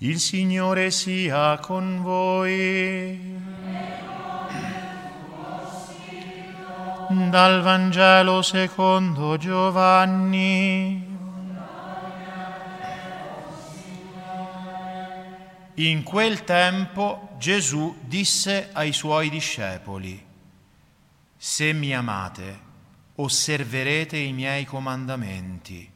Il 0.00 0.20
Signore 0.20 0.90
sia 0.90 1.58
con 1.58 2.02
voi. 2.02 3.40
Dal 7.30 7.62
Vangelo 7.62 8.42
secondo 8.42 9.38
Giovanni. 9.38 11.16
In 15.76 16.02
quel 16.02 16.44
tempo 16.44 17.30
Gesù 17.38 17.96
disse 18.02 18.68
ai 18.74 18.92
suoi 18.92 19.30
discepoli, 19.30 20.22
Se 21.38 21.72
mi 21.72 21.94
amate, 21.94 22.60
osserverete 23.14 24.18
i 24.18 24.34
miei 24.34 24.66
comandamenti, 24.66 25.90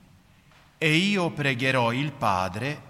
e 0.79 0.95
io 0.95 1.31
pregherò 1.33 1.93
il 1.93 2.13
Padre, 2.13 2.89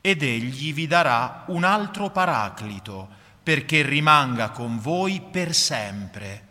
ed 0.00 0.22
egli 0.22 0.72
vi 0.72 0.86
darà 0.86 1.44
un 1.48 1.64
altro 1.64 2.10
paraclito 2.10 3.08
perché 3.42 3.82
rimanga 3.82 4.50
con 4.50 4.78
voi 4.78 5.20
per 5.20 5.54
sempre, 5.54 6.46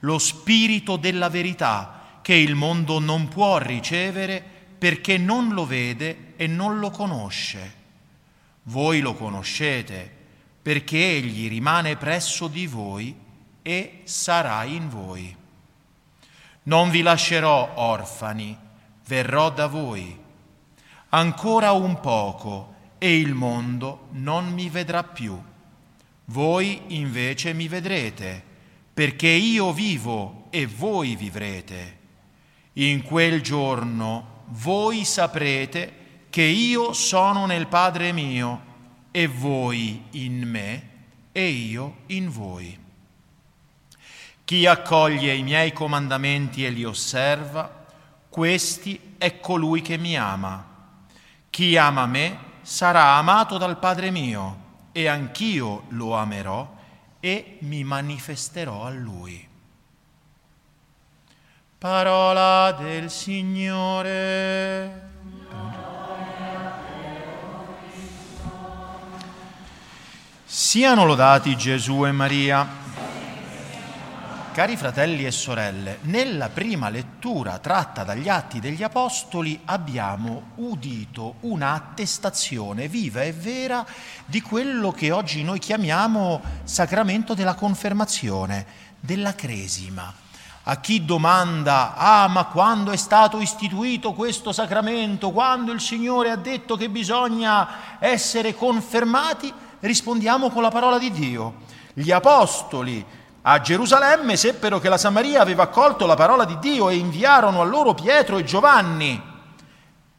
lo 0.00 0.18
spirito 0.18 0.96
della 0.96 1.28
verità 1.28 2.18
che 2.22 2.34
il 2.34 2.54
mondo 2.54 2.98
non 2.98 3.28
può 3.28 3.58
ricevere 3.58 4.42
perché 4.78 5.18
non 5.18 5.50
lo 5.50 5.66
vede 5.66 6.32
e 6.36 6.46
non 6.46 6.78
lo 6.78 6.90
conosce. 6.90 7.74
Voi 8.64 9.00
lo 9.00 9.14
conoscete 9.14 10.18
perché 10.62 10.96
egli 10.96 11.48
rimane 11.48 11.96
presso 11.96 12.48
di 12.48 12.66
voi 12.66 13.16
e 13.62 14.00
sarà 14.04 14.64
in 14.64 14.88
voi. 14.88 15.36
Non 16.64 16.90
vi 16.90 17.02
lascerò 17.02 17.72
orfani, 17.76 18.56
verrò 19.06 19.50
da 19.50 19.66
voi. 19.66 20.18
Ancora 21.10 21.72
un 21.72 22.00
poco 22.00 22.74
e 23.02 23.18
il 23.18 23.32
mondo 23.32 24.08
non 24.10 24.52
mi 24.52 24.68
vedrà 24.68 25.02
più. 25.02 25.42
Voi 26.26 26.82
invece 26.88 27.54
mi 27.54 27.66
vedrete, 27.66 28.44
perché 28.92 29.28
io 29.28 29.72
vivo 29.72 30.48
e 30.50 30.66
voi 30.66 31.16
vivrete. 31.16 31.98
In 32.74 33.00
quel 33.02 33.40
giorno 33.40 34.44
voi 34.48 35.06
saprete 35.06 36.26
che 36.28 36.42
io 36.42 36.92
sono 36.92 37.46
nel 37.46 37.68
Padre 37.68 38.12
mio 38.12 38.68
e 39.10 39.26
voi 39.26 40.02
in 40.10 40.46
me 40.46 40.88
e 41.32 41.48
io 41.48 42.00
in 42.08 42.28
voi. 42.28 42.78
Chi 44.44 44.66
accoglie 44.66 45.32
i 45.32 45.42
miei 45.42 45.72
comandamenti 45.72 46.66
e 46.66 46.70
li 46.70 46.84
osserva, 46.84 47.86
questi 48.28 49.14
è 49.16 49.40
colui 49.40 49.80
che 49.80 49.96
mi 49.96 50.18
ama. 50.18 50.66
Chi 51.48 51.78
ama 51.78 52.04
me, 52.04 52.38
sarà 52.70 53.16
amato 53.16 53.58
dal 53.58 53.80
Padre 53.80 54.12
mio 54.12 54.68
e 54.92 55.08
anch'io 55.08 55.86
lo 55.88 56.14
amerò 56.14 56.72
e 57.18 57.56
mi 57.62 57.82
manifesterò 57.82 58.84
a 58.84 58.90
lui. 58.90 59.44
Parola 61.76 62.70
del 62.78 63.10
Signore. 63.10 65.08
Siano 70.44 71.04
lodati 71.04 71.56
Gesù 71.56 72.06
e 72.06 72.12
Maria. 72.12 72.79
Cari 74.52 74.76
fratelli 74.76 75.24
e 75.24 75.30
sorelle, 75.30 75.98
nella 76.02 76.48
prima 76.48 76.90
lettura 76.90 77.58
tratta 77.58 78.02
dagli 78.02 78.28
Atti 78.28 78.58
degli 78.58 78.82
Apostoli 78.82 79.60
abbiamo 79.66 80.50
udito 80.56 81.36
un'attestazione 81.42 82.88
viva 82.88 83.22
e 83.22 83.32
vera 83.32 83.86
di 84.24 84.42
quello 84.42 84.90
che 84.90 85.12
oggi 85.12 85.44
noi 85.44 85.60
chiamiamo 85.60 86.42
sacramento 86.64 87.34
della 87.34 87.54
confermazione, 87.54 88.66
della 88.98 89.36
cresima. 89.36 90.12
A 90.64 90.80
chi 90.80 91.04
domanda, 91.04 91.94
ah 91.94 92.26
ma 92.26 92.46
quando 92.46 92.90
è 92.90 92.96
stato 92.96 93.38
istituito 93.38 94.14
questo 94.14 94.50
sacramento, 94.50 95.30
quando 95.30 95.70
il 95.70 95.80
Signore 95.80 96.32
ha 96.32 96.36
detto 96.36 96.76
che 96.76 96.90
bisogna 96.90 97.98
essere 98.00 98.56
confermati, 98.56 99.54
rispondiamo 99.78 100.50
con 100.50 100.62
la 100.62 100.70
parola 100.70 100.98
di 100.98 101.12
Dio. 101.12 101.68
Gli 101.92 102.10
Apostoli, 102.10 103.04
a 103.42 103.60
Gerusalemme 103.60 104.36
seppero 104.36 104.78
che 104.78 104.90
la 104.90 104.98
Samaria 104.98 105.40
aveva 105.40 105.62
accolto 105.62 106.04
la 106.04 106.14
parola 106.14 106.44
di 106.44 106.58
Dio 106.58 106.90
e 106.90 106.96
inviarono 106.96 107.62
a 107.62 107.64
loro 107.64 107.94
Pietro 107.94 108.36
e 108.36 108.44
Giovanni. 108.44 109.28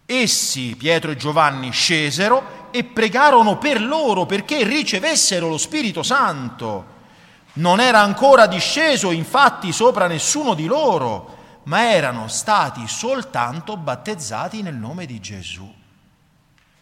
Essi, 0.06 0.76
Pietro 0.76 1.12
e 1.12 1.16
Giovanni, 1.16 1.72
scesero 1.72 2.70
e 2.72 2.84
pregarono 2.84 3.58
per 3.58 3.80
loro 3.82 4.26
perché 4.26 4.64
ricevessero 4.64 5.48
lo 5.48 5.58
Spirito 5.58 6.02
Santo. 6.02 7.00
Non 7.54 7.80
era 7.80 8.00
ancora 8.00 8.48
disceso 8.48 9.12
infatti 9.12 9.72
sopra 9.72 10.08
nessuno 10.08 10.56
di 10.56 10.66
loro, 10.66 11.38
ma 11.64 11.92
erano 11.92 12.28
stati 12.28 12.88
soltanto 12.88 13.78
battezzati 13.78 14.64
nel 14.64 14.76
nome 14.76 15.06
di 15.06 15.20
Gesù. 15.20 15.72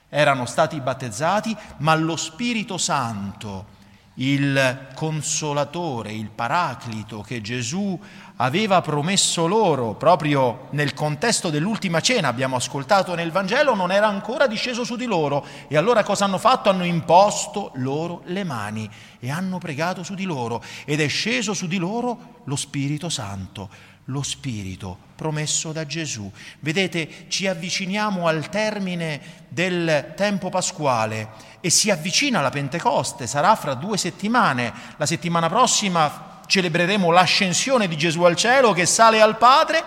Erano 0.07 0.45
stati 0.45 0.79
battezzati, 0.79 1.55
ma 1.77 1.93
lo 1.95 2.15
Spirito 2.15 2.77
Santo 2.77 3.77
il 4.15 4.87
consolatore, 4.93 6.11
il 6.11 6.29
paraclito 6.29 7.21
che 7.21 7.41
Gesù 7.41 7.97
aveva 8.37 8.81
promesso 8.81 9.47
loro 9.47 9.95
proprio 9.95 10.67
nel 10.71 10.93
contesto 10.93 11.49
dell'ultima 11.49 11.99
cena, 12.01 12.27
abbiamo 12.27 12.55
ascoltato 12.55 13.15
nel 13.15 13.31
Vangelo, 13.31 13.75
non 13.75 13.91
era 13.91 14.07
ancora 14.07 14.47
disceso 14.47 14.83
su 14.83 14.95
di 14.95 15.05
loro. 15.05 15.45
E 15.67 15.77
allora 15.77 16.03
cosa 16.03 16.25
hanno 16.25 16.37
fatto? 16.37 16.69
Hanno 16.69 16.85
imposto 16.85 17.71
loro 17.75 18.21
le 18.25 18.43
mani 18.43 18.89
e 19.19 19.29
hanno 19.29 19.57
pregato 19.57 20.03
su 20.03 20.15
di 20.15 20.25
loro 20.25 20.61
ed 20.85 21.01
è 21.01 21.07
sceso 21.07 21.53
su 21.53 21.67
di 21.67 21.77
loro 21.77 22.41
lo 22.45 22.55
Spirito 22.55 23.09
Santo 23.09 23.69
lo 24.09 24.21
Spirito 24.23 25.07
promesso 25.15 25.71
da 25.71 25.85
Gesù. 25.85 26.31
Vedete, 26.59 27.25
ci 27.27 27.47
avviciniamo 27.47 28.27
al 28.27 28.49
termine 28.49 29.19
del 29.49 30.13
tempo 30.15 30.49
pasquale 30.49 31.29
e 31.59 31.69
si 31.69 31.89
avvicina 31.89 32.39
la 32.39 32.49
Pentecoste, 32.49 33.27
sarà 33.27 33.55
fra 33.55 33.73
due 33.73 33.97
settimane. 33.97 34.71
La 34.95 35.05
settimana 35.05 35.49
prossima 35.49 36.41
celebreremo 36.45 37.11
l'ascensione 37.11 37.87
di 37.87 37.97
Gesù 37.97 38.23
al 38.23 38.35
cielo 38.35 38.71
che 38.71 38.85
sale 38.85 39.19
al 39.19 39.37
Padre 39.37 39.83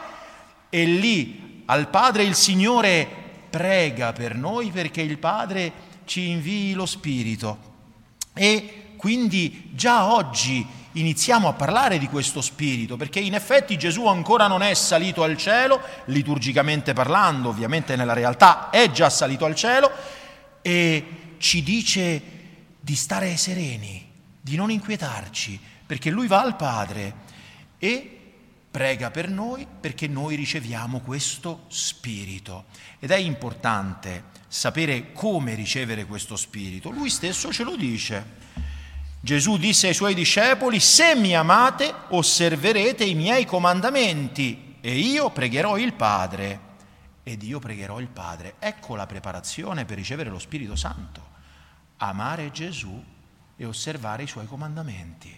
e 0.68 0.84
lì 0.84 1.62
al 1.66 1.88
Padre 1.88 2.24
il 2.24 2.34
Signore 2.34 3.08
prega 3.48 4.12
per 4.12 4.34
noi 4.34 4.70
perché 4.70 5.00
il 5.00 5.18
Padre 5.18 5.72
ci 6.04 6.28
invii 6.28 6.74
lo 6.74 6.84
Spirito. 6.84 7.70
E 8.34 8.92
quindi 8.96 9.70
già 9.72 10.12
oggi 10.12 10.66
iniziamo 10.92 11.48
a 11.48 11.52
parlare 11.52 11.98
di 11.98 12.08
questo 12.08 12.40
spirito, 12.40 12.96
perché 12.96 13.20
in 13.20 13.34
effetti 13.34 13.78
Gesù 13.78 14.06
ancora 14.06 14.46
non 14.46 14.62
è 14.62 14.74
salito 14.74 15.22
al 15.22 15.36
cielo, 15.36 15.80
liturgicamente 16.06 16.92
parlando, 16.92 17.48
ovviamente 17.48 17.96
nella 17.96 18.12
realtà 18.12 18.70
è 18.70 18.90
già 18.90 19.08
salito 19.10 19.44
al 19.44 19.54
cielo, 19.54 19.90
e 20.62 21.36
ci 21.38 21.62
dice 21.62 22.22
di 22.80 22.94
stare 22.96 23.36
sereni, 23.36 24.10
di 24.40 24.56
non 24.56 24.70
inquietarci, 24.70 25.58
perché 25.86 26.10
lui 26.10 26.26
va 26.26 26.40
al 26.40 26.56
Padre 26.56 27.14
e 27.78 28.18
prega 28.72 29.10
per 29.10 29.28
noi 29.28 29.66
perché 29.80 30.08
noi 30.08 30.34
riceviamo 30.34 31.00
questo 31.00 31.64
spirito. 31.68 32.64
Ed 32.98 33.10
è 33.10 33.16
importante 33.16 34.24
sapere 34.48 35.12
come 35.12 35.54
ricevere 35.54 36.06
questo 36.06 36.36
spirito. 36.36 36.90
Lui 36.90 37.10
stesso 37.10 37.52
ce 37.52 37.64
lo 37.64 37.76
dice. 37.76 38.40
Gesù 39.24 39.56
disse 39.56 39.86
ai 39.86 39.94
suoi 39.94 40.14
discepoli, 40.14 40.80
se 40.80 41.14
mi 41.14 41.36
amate 41.36 41.94
osserverete 42.08 43.04
i 43.04 43.14
miei 43.14 43.44
comandamenti 43.44 44.78
e 44.80 44.98
io 44.98 45.30
pregherò 45.30 45.78
il 45.78 45.92
Padre 45.92 46.70
ed 47.22 47.44
io 47.44 47.60
pregherò 47.60 48.00
il 48.00 48.08
Padre. 48.08 48.56
Ecco 48.58 48.96
la 48.96 49.06
preparazione 49.06 49.84
per 49.84 49.96
ricevere 49.96 50.28
lo 50.28 50.40
Spirito 50.40 50.74
Santo. 50.74 51.20
Amare 51.98 52.50
Gesù 52.50 53.00
e 53.56 53.64
osservare 53.64 54.24
i 54.24 54.26
suoi 54.26 54.48
comandamenti. 54.48 55.32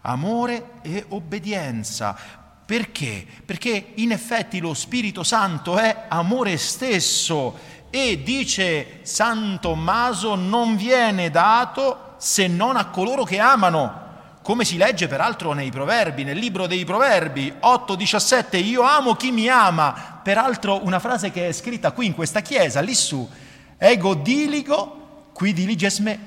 Amore 0.00 0.80
e 0.82 1.04
obbedienza. 1.10 2.18
Perché? 2.66 3.24
Perché 3.46 3.92
in 3.94 4.10
effetti 4.10 4.58
lo 4.58 4.74
Spirito 4.74 5.22
Santo 5.22 5.78
è 5.78 6.06
amore 6.08 6.56
stesso 6.56 7.56
e 7.88 8.20
dice 8.24 8.98
San 9.02 9.60
Tommaso 9.60 10.34
non 10.34 10.74
viene 10.74 11.30
dato 11.30 12.11
se 12.24 12.46
non 12.46 12.76
a 12.76 12.86
coloro 12.86 13.24
che 13.24 13.40
amano, 13.40 14.00
come 14.42 14.64
si 14.64 14.76
legge 14.76 15.08
peraltro 15.08 15.54
nei 15.54 15.72
proverbi, 15.72 16.22
nel 16.22 16.38
libro 16.38 16.68
dei 16.68 16.84
proverbi 16.84 17.52
8-17, 17.60 18.64
io 18.64 18.82
amo 18.82 19.16
chi 19.16 19.32
mi 19.32 19.48
ama, 19.48 20.20
peraltro 20.22 20.84
una 20.84 21.00
frase 21.00 21.32
che 21.32 21.48
è 21.48 21.52
scritta 21.52 21.90
qui 21.90 22.06
in 22.06 22.14
questa 22.14 22.40
chiesa, 22.40 22.80
lì 22.80 22.94
su, 22.94 23.28
ego 23.76 24.14
diligo, 24.14 25.30
qui 25.32 25.52
diliges 25.52 25.98
me, 25.98 26.18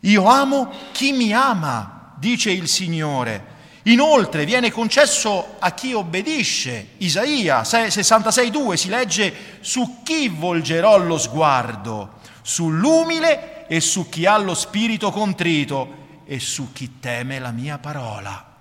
io 0.00 0.24
amo 0.24 0.72
chi 0.92 1.12
mi 1.12 1.34
ama, 1.34 2.14
dice 2.16 2.50
il 2.50 2.66
Signore. 2.66 3.50
Inoltre 3.82 4.46
viene 4.46 4.70
concesso 4.70 5.56
a 5.58 5.72
chi 5.72 5.92
obbedisce. 5.92 6.92
Isaia 6.98 7.60
66.2 7.60 8.74
si 8.74 8.88
legge 8.88 9.34
su 9.60 9.98
chi 10.02 10.28
volgerò 10.28 10.96
lo 10.96 11.18
sguardo, 11.18 12.14
sull'umile 12.40 13.61
e 13.72 13.80
su 13.80 14.10
chi 14.10 14.26
ha 14.26 14.36
lo 14.36 14.52
spirito 14.52 15.10
contrito 15.10 16.20
e 16.26 16.38
su 16.40 16.74
chi 16.74 16.98
teme 17.00 17.38
la 17.38 17.52
mia 17.52 17.78
parola. 17.78 18.58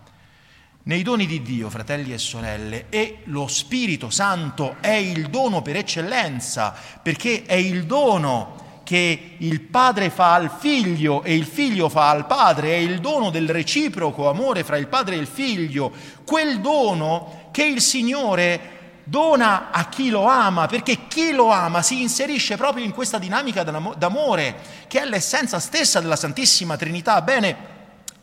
Nei 0.84 1.04
doni 1.04 1.26
di 1.26 1.42
Dio, 1.42 1.70
fratelli 1.70 2.14
e 2.14 2.18
sorelle, 2.18 2.86
e 2.88 3.18
lo 3.26 3.48
Spirito 3.48 4.10
Santo 4.10 4.78
è 4.80 4.94
il 4.94 5.28
dono 5.28 5.62
per 5.62 5.76
eccellenza, 5.76 6.74
perché 7.04 7.44
è 7.44 7.56
il 7.56 7.86
dono 7.86 8.80
che 8.86 9.36
il 9.40 9.60
padre 9.60 10.10
fa 10.12 10.34
al 10.34 10.50
figlio 10.50 11.24
e 11.24 11.36
il 11.36 11.46
figlio 11.46 11.90
fa 11.90 12.10
al 12.10 12.26
padre, 12.26 12.70
è 12.70 12.78
il 12.78 13.02
dono 13.02 13.32
del 13.32 13.50
reciproco 13.50 14.30
amore 14.30 14.64
fra 14.64 14.78
il 14.78 14.88
padre 14.88 15.16
e 15.16 15.20
il 15.20 15.28
figlio, 15.28 15.92
quel 16.24 16.62
dono 16.62 17.50
che 17.52 17.66
il 17.66 17.82
Signore 17.82 18.80
dona 19.04 19.72
a 19.72 19.88
chi 19.90 20.10
lo 20.10 20.26
ama, 20.26 20.68
perché 20.68 21.08
chi 21.08 21.32
lo 21.32 21.50
ama 21.52 21.82
si 21.82 22.02
inserisce 22.02 22.58
proprio 22.58 22.84
in 22.84 22.92
questa 22.92 23.18
dinamica 23.18 23.64
d'amore, 23.64 24.86
che 24.88 25.02
è 25.02 25.06
l'essenza 25.06 25.60
stessa 25.60 26.00
della 26.00 26.16
Santissima 26.16 26.78
Trinità. 26.78 27.22
Bene, 27.22 27.70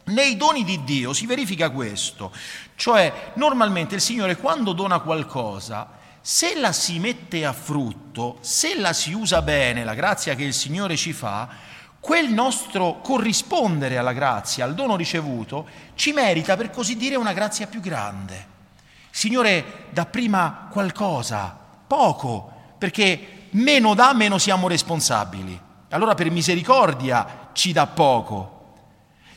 nei 0.05 0.37
doni 0.37 0.65
di 0.65 0.85
Dio 0.85 1.13
si 1.13 1.27
verifica 1.27 1.71
questo, 1.71 2.33
cioè 2.77 3.33
normalmente 3.35 3.95
il 3.95 4.01
Signore 4.01 4.37
quando 4.37 4.73
dona 4.73 5.01
qualcosa, 5.01 5.97
se 6.21 6.59
la 6.59 6.73
si 6.73 6.99
mette 6.99 7.45
a 7.45 7.53
frutto, 7.53 8.39
se 8.41 8.79
la 8.79 8.93
si 8.93 9.13
usa 9.13 9.43
bene, 9.43 9.85
la 9.85 9.95
grazia 9.95 10.35
che 10.35 10.45
il 10.45 10.55
Signore 10.55 10.97
ci 10.97 11.13
fa, 11.13 11.49
quel 12.01 12.31
nostro 12.31 13.01
corrispondere 13.01 13.99
alla 13.99 14.13
grazia, 14.13 14.65
al 14.65 14.75
dono 14.75 14.97
ricevuto, 14.97 15.67
ci 15.95 16.13
merita 16.13 16.57
per 16.57 16.71
così 16.71 16.97
dire 16.97 17.17
una 17.17 17.33
grazia 17.33 17.67
più 17.67 17.81
grande. 17.81 18.57
Signore 19.11 19.87
dà 19.91 20.07
prima 20.07 20.69
qualcosa, 20.71 21.59
poco, 21.87 22.53
perché 22.79 23.49
meno 23.51 23.95
dà, 23.95 24.13
meno 24.13 24.39
siamo 24.39 24.69
responsabili. 24.69 25.61
Allora 25.91 26.15
per 26.15 26.31
misericordia 26.31 27.51
ci 27.53 27.73
dà 27.73 27.87
poco, 27.87 28.59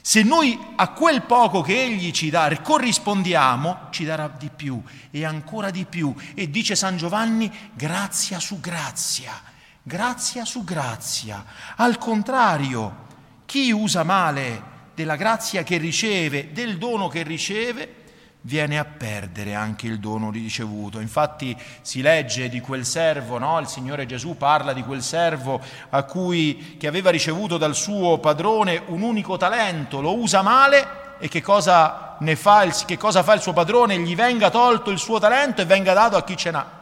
se 0.03 0.23
noi 0.23 0.59
a 0.77 0.89
quel 0.89 1.21
poco 1.21 1.61
che 1.61 1.83
Egli 1.83 2.09
ci 2.09 2.31
dà 2.31 2.59
corrispondiamo, 2.59 3.89
ci 3.91 4.03
darà 4.03 4.27
di 4.35 4.49
più 4.53 4.81
e 5.11 5.23
ancora 5.25 5.69
di 5.69 5.85
più. 5.85 6.13
E 6.33 6.49
dice 6.49 6.75
San 6.75 6.97
Giovanni, 6.97 7.51
grazia 7.73 8.39
su 8.39 8.59
grazia, 8.59 9.39
grazia 9.83 10.43
su 10.43 10.63
grazia. 10.63 11.45
Al 11.75 11.99
contrario, 11.99 13.05
chi 13.45 13.71
usa 13.71 14.01
male 14.01 14.69
della 14.95 15.15
grazia 15.15 15.61
che 15.61 15.77
riceve, 15.77 16.51
del 16.51 16.79
dono 16.79 17.07
che 17.07 17.21
riceve, 17.21 18.00
viene 18.41 18.79
a 18.79 18.85
perdere 18.85 19.53
anche 19.53 19.87
il 19.87 19.99
dono 19.99 20.31
ricevuto. 20.31 20.99
Infatti 20.99 21.55
si 21.81 22.01
legge 22.01 22.49
di 22.49 22.59
quel 22.59 22.85
servo, 22.85 23.37
no? 23.37 23.59
il 23.59 23.67
Signore 23.67 24.05
Gesù 24.05 24.35
parla 24.35 24.73
di 24.73 24.83
quel 24.83 25.03
servo 25.03 25.61
a 25.89 26.03
cui, 26.03 26.75
che 26.77 26.87
aveva 26.87 27.09
ricevuto 27.09 27.57
dal 27.57 27.75
suo 27.75 28.17
padrone 28.17 28.81
un 28.87 29.01
unico 29.01 29.37
talento, 29.37 30.01
lo 30.01 30.17
usa 30.17 30.41
male 30.41 30.99
e 31.19 31.27
che 31.27 31.41
cosa, 31.41 32.17
fa 32.35 32.67
che 32.85 32.97
cosa 32.97 33.21
fa 33.21 33.33
il 33.33 33.41
suo 33.41 33.53
padrone? 33.53 33.99
Gli 33.99 34.15
venga 34.15 34.49
tolto 34.49 34.89
il 34.89 34.97
suo 34.97 35.19
talento 35.19 35.61
e 35.61 35.65
venga 35.65 35.93
dato 35.93 36.17
a 36.17 36.23
chi 36.23 36.35
ce 36.35 36.49
n'ha. 36.49 36.79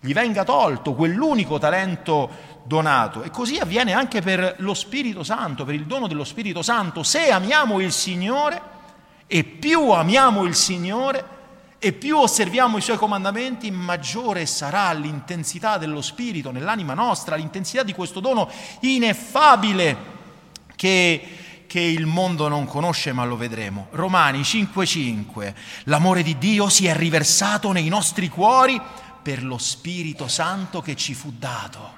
Gli 0.00 0.12
venga 0.12 0.44
tolto 0.44 0.94
quell'unico 0.94 1.58
talento 1.58 2.28
donato. 2.64 3.22
E 3.22 3.30
così 3.30 3.58
avviene 3.58 3.92
anche 3.92 4.22
per 4.22 4.56
lo 4.58 4.74
Spirito 4.74 5.22
Santo, 5.22 5.64
per 5.64 5.74
il 5.74 5.84
dono 5.84 6.08
dello 6.08 6.24
Spirito 6.24 6.62
Santo. 6.62 7.04
Se 7.04 7.30
amiamo 7.30 7.80
il 7.80 7.92
Signore, 7.92 8.60
e 9.32 9.44
più 9.44 9.92
amiamo 9.92 10.42
il 10.42 10.56
Signore 10.56 11.24
e 11.78 11.92
più 11.92 12.18
osserviamo 12.18 12.78
i 12.78 12.80
Suoi 12.80 12.96
comandamenti, 12.96 13.70
maggiore 13.70 14.44
sarà 14.44 14.92
l'intensità 14.92 15.78
dello 15.78 16.02
Spirito 16.02 16.50
nell'anima 16.50 16.94
nostra, 16.94 17.36
l'intensità 17.36 17.84
di 17.84 17.92
questo 17.92 18.18
dono 18.18 18.50
ineffabile 18.80 19.96
che, 20.74 21.64
che 21.68 21.78
il 21.78 22.06
mondo 22.06 22.48
non 22.48 22.66
conosce 22.66 23.12
ma 23.12 23.24
lo 23.24 23.36
vedremo. 23.36 23.86
Romani 23.92 24.40
5:5, 24.40 25.54
l'amore 25.84 26.24
di 26.24 26.36
Dio 26.36 26.68
si 26.68 26.88
è 26.88 26.96
riversato 26.96 27.70
nei 27.70 27.86
nostri 27.86 28.28
cuori 28.28 28.82
per 29.22 29.44
lo 29.44 29.58
Spirito 29.58 30.26
Santo 30.26 30.80
che 30.80 30.96
ci 30.96 31.14
fu 31.14 31.32
dato, 31.38 31.88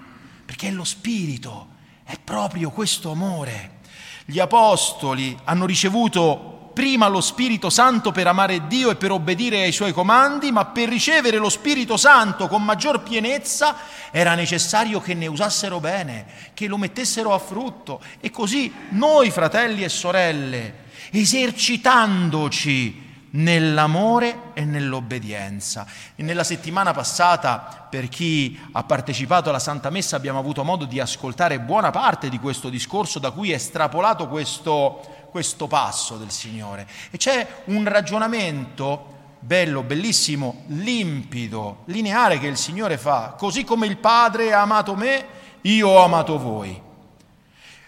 perché 0.44 0.70
lo 0.70 0.84
Spirito 0.84 1.68
è 2.04 2.18
proprio 2.22 2.68
questo 2.68 3.10
amore. 3.10 3.80
Gli 4.26 4.38
apostoli 4.38 5.34
hanno 5.44 5.64
ricevuto 5.64 6.51
prima 6.72 7.08
lo 7.08 7.20
Spirito 7.20 7.70
Santo 7.70 8.12
per 8.12 8.26
amare 8.26 8.66
Dio 8.66 8.90
e 8.90 8.96
per 8.96 9.10
obbedire 9.10 9.62
ai 9.62 9.72
suoi 9.72 9.92
comandi, 9.92 10.52
ma 10.52 10.66
per 10.66 10.88
ricevere 10.88 11.36
lo 11.36 11.48
Spirito 11.48 11.96
Santo 11.96 12.48
con 12.48 12.62
maggior 12.62 13.02
pienezza 13.02 13.76
era 14.10 14.34
necessario 14.34 15.00
che 15.00 15.14
ne 15.14 15.26
usassero 15.26 15.80
bene, 15.80 16.26
che 16.54 16.66
lo 16.66 16.76
mettessero 16.76 17.34
a 17.34 17.38
frutto. 17.38 18.00
E 18.20 18.30
così 18.30 18.72
noi, 18.90 19.30
fratelli 19.30 19.84
e 19.84 19.88
sorelle, 19.88 20.74
esercitandoci 21.10 23.10
nell'amore 23.32 24.50
e 24.54 24.64
nell'obbedienza. 24.64 25.86
E 26.14 26.22
nella 26.22 26.44
settimana 26.44 26.92
passata, 26.92 27.86
per 27.88 28.08
chi 28.08 28.58
ha 28.72 28.84
partecipato 28.84 29.48
alla 29.48 29.58
Santa 29.58 29.90
Messa, 29.90 30.16
abbiamo 30.16 30.38
avuto 30.38 30.64
modo 30.64 30.84
di 30.84 31.00
ascoltare 31.00 31.60
buona 31.60 31.90
parte 31.90 32.28
di 32.28 32.38
questo 32.38 32.68
discorso 32.68 33.18
da 33.18 33.30
cui 33.30 33.52
è 33.52 33.54
estrapolato 33.54 34.28
questo 34.28 35.00
questo 35.32 35.66
passo 35.66 36.18
del 36.18 36.30
Signore. 36.30 36.86
E 37.10 37.16
c'è 37.16 37.62
un 37.64 37.88
ragionamento 37.88 39.12
bello, 39.40 39.82
bellissimo, 39.82 40.64
limpido, 40.66 41.84
lineare 41.86 42.38
che 42.38 42.46
il 42.46 42.58
Signore 42.58 42.98
fa. 42.98 43.34
Così 43.36 43.64
come 43.64 43.86
il 43.86 43.96
Padre 43.96 44.52
ha 44.52 44.60
amato 44.60 44.94
me, 44.94 45.24
io 45.62 45.88
ho 45.88 46.04
amato 46.04 46.38
voi. 46.38 46.78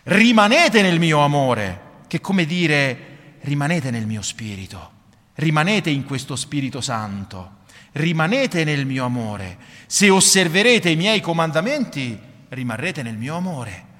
Rimanete 0.04 0.80
nel 0.80 0.98
mio 0.98 1.20
amore, 1.20 1.80
che 2.08 2.22
come 2.22 2.46
dire 2.46 3.38
rimanete 3.42 3.90
nel 3.90 4.06
mio 4.06 4.22
spirito, 4.22 4.90
rimanete 5.34 5.90
in 5.90 6.06
questo 6.06 6.36
Spirito 6.36 6.80
Santo, 6.80 7.56
rimanete 7.92 8.64
nel 8.64 8.86
mio 8.86 9.04
amore. 9.04 9.58
Se 9.86 10.08
osserverete 10.08 10.88
i 10.88 10.96
miei 10.96 11.20
comandamenti, 11.20 12.18
rimarrete 12.48 13.02
nel 13.02 13.16
mio 13.16 13.36
amore. 13.36 13.92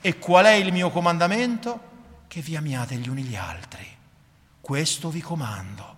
E 0.00 0.18
qual 0.18 0.46
è 0.46 0.52
il 0.52 0.72
mio 0.72 0.90
comandamento? 0.90 1.85
Che 2.28 2.40
vi 2.40 2.56
amiate 2.56 2.96
gli 2.96 3.08
uni 3.08 3.22
gli 3.22 3.36
altri. 3.36 3.86
Questo 4.60 5.10
vi 5.10 5.20
comando. 5.20 5.94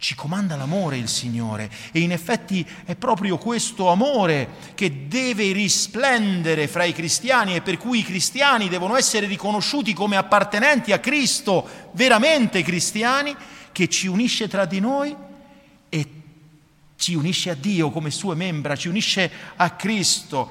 Ci 0.00 0.14
comanda 0.14 0.56
l'amore 0.56 0.96
il 0.96 1.08
Signore 1.08 1.70
e 1.92 2.00
in 2.00 2.10
effetti 2.10 2.66
è 2.86 2.96
proprio 2.96 3.36
questo 3.36 3.88
amore 3.88 4.48
che 4.74 5.06
deve 5.08 5.52
risplendere 5.52 6.68
fra 6.68 6.84
i 6.84 6.94
cristiani 6.94 7.54
e 7.54 7.60
per 7.60 7.76
cui 7.76 7.98
i 7.98 8.02
cristiani 8.02 8.70
devono 8.70 8.96
essere 8.96 9.26
riconosciuti 9.26 9.92
come 9.92 10.16
appartenenti 10.16 10.92
a 10.92 11.00
Cristo, 11.00 11.90
veramente 11.92 12.62
cristiani, 12.62 13.36
che 13.72 13.88
ci 13.90 14.06
unisce 14.06 14.48
tra 14.48 14.64
di 14.64 14.80
noi 14.80 15.14
e 15.90 16.06
ci 16.96 17.14
unisce 17.14 17.50
a 17.50 17.54
Dio 17.54 17.90
come 17.90 18.10
sue 18.10 18.34
membra, 18.34 18.76
ci 18.76 18.88
unisce 18.88 19.30
a 19.56 19.70
Cristo. 19.72 20.50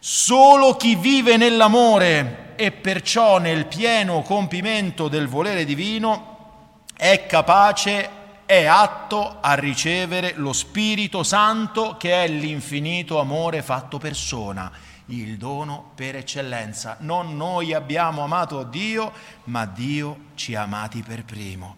Solo 0.00 0.74
chi 0.74 0.96
vive 0.96 1.36
nell'amore 1.36 2.49
e 2.60 2.72
perciò 2.72 3.38
nel 3.38 3.64
pieno 3.64 4.20
compimento 4.20 5.08
del 5.08 5.28
volere 5.28 5.64
divino 5.64 6.82
è 6.94 7.24
capace, 7.24 8.10
è 8.44 8.66
atto 8.66 9.38
a 9.40 9.54
ricevere 9.54 10.34
lo 10.36 10.52
Spirito 10.52 11.22
Santo 11.22 11.96
che 11.98 12.22
è 12.22 12.28
l'infinito 12.28 13.18
amore 13.18 13.62
fatto 13.62 13.96
persona, 13.96 14.70
il 15.06 15.38
dono 15.38 15.92
per 15.94 16.16
eccellenza. 16.16 16.98
Non 17.00 17.34
noi 17.34 17.72
abbiamo 17.72 18.24
amato 18.24 18.62
Dio, 18.64 19.10
ma 19.44 19.64
Dio 19.64 20.24
ci 20.34 20.54
ha 20.54 20.60
amati 20.60 21.02
per 21.02 21.24
primo. 21.24 21.76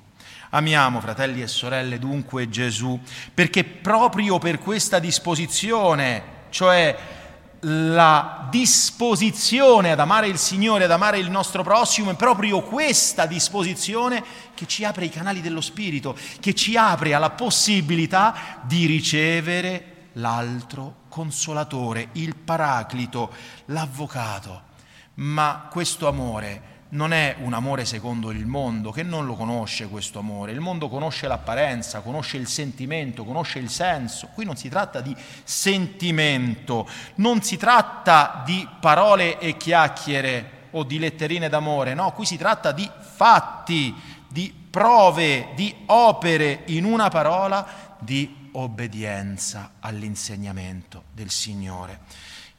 Amiamo, 0.50 1.00
fratelli 1.00 1.42
e 1.42 1.46
sorelle, 1.46 2.00
dunque 2.00 2.48
Gesù, 2.48 3.00
perché 3.32 3.62
proprio 3.62 4.40
per 4.40 4.58
questa 4.58 4.98
disposizione, 4.98 6.22
cioè 6.50 7.21
la 7.64 8.48
disposizione 8.50 9.92
ad 9.92 10.00
amare 10.00 10.26
il 10.26 10.38
Signore, 10.38 10.84
ad 10.84 10.90
amare 10.90 11.18
il 11.18 11.30
nostro 11.30 11.62
prossimo, 11.62 12.10
è 12.10 12.14
proprio 12.14 12.62
questa 12.62 13.26
disposizione 13.26 14.24
che 14.54 14.66
ci 14.66 14.84
apre 14.84 15.04
i 15.04 15.10
canali 15.10 15.40
dello 15.40 15.60
Spirito, 15.60 16.16
che 16.40 16.54
ci 16.54 16.76
apre 16.76 17.14
alla 17.14 17.30
possibilità 17.30 18.60
di 18.62 18.86
ricevere 18.86 20.08
l'altro 20.14 21.02
consolatore, 21.08 22.08
il 22.12 22.34
paraclito, 22.34 23.30
l'avvocato. 23.66 24.70
Ma 25.14 25.68
questo 25.70 26.08
amore 26.08 26.71
non 26.92 27.12
è 27.12 27.36
un 27.40 27.54
amore 27.54 27.84
secondo 27.84 28.30
il 28.30 28.46
mondo, 28.46 28.90
che 28.90 29.02
non 29.02 29.24
lo 29.24 29.34
conosce 29.34 29.88
questo 29.88 30.18
amore. 30.18 30.52
Il 30.52 30.60
mondo 30.60 30.88
conosce 30.88 31.26
l'apparenza, 31.26 32.00
conosce 32.00 32.36
il 32.36 32.46
sentimento, 32.46 33.24
conosce 33.24 33.58
il 33.58 33.70
senso. 33.70 34.28
Qui 34.34 34.44
non 34.44 34.56
si 34.56 34.68
tratta 34.68 35.00
di 35.00 35.14
sentimento, 35.42 36.86
non 37.16 37.42
si 37.42 37.56
tratta 37.56 38.42
di 38.44 38.66
parole 38.80 39.38
e 39.38 39.56
chiacchiere 39.56 40.60
o 40.72 40.84
di 40.84 40.98
letterine 40.98 41.48
d'amore, 41.48 41.94
no, 41.94 42.12
qui 42.12 42.24
si 42.24 42.36
tratta 42.36 42.72
di 42.72 42.88
fatti, 42.98 43.94
di 44.28 44.52
prove, 44.70 45.48
di 45.54 45.74
opere, 45.86 46.62
in 46.66 46.84
una 46.84 47.08
parola, 47.08 47.96
di 47.98 48.48
obbedienza 48.52 49.72
all'insegnamento 49.80 51.04
del 51.12 51.30
Signore, 51.30 52.00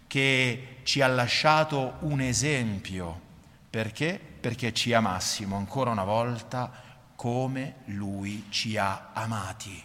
che 0.08 0.78
ci 0.84 1.02
ha 1.02 1.08
lasciato 1.08 1.96
un 2.00 2.22
esempio. 2.22 3.32
Perché? 3.74 4.22
Perché 4.40 4.72
ci 4.72 4.94
amassimo 4.94 5.56
ancora 5.56 5.90
una 5.90 6.04
volta 6.04 6.72
come 7.16 7.78
Lui 7.86 8.46
ci 8.50 8.78
ha 8.78 9.10
amati 9.14 9.84